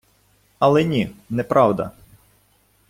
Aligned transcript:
Але 0.59 0.83
ні, 0.83 1.09
неправда. 1.29 1.91